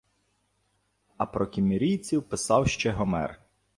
А 1.17 1.25
про 1.25 1.47
кімерійців 1.47 2.23
писав 2.23 2.67
ще 2.67 2.91
Гомер- 2.91 3.29